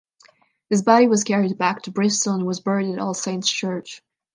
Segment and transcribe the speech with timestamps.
[0.67, 4.01] His body was carried back to Bristol and was buried at All Saints Church.